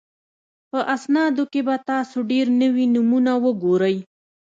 [0.69, 3.97] په اسنادو کې به تاسو ډېر نوي نومونه وګورئ